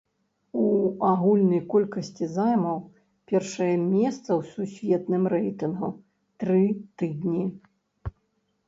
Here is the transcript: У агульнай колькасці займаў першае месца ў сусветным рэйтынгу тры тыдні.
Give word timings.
У 0.61 0.69
агульнай 1.09 1.61
колькасці 1.73 2.25
займаў 2.37 2.77
першае 3.33 3.69
месца 3.93 4.23
ў 4.23 4.41
сусветным 4.55 5.23
рэйтынгу 5.37 5.89
тры 6.39 6.61
тыдні. 6.97 7.45